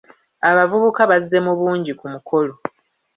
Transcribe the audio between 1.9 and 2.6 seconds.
ku mukolo.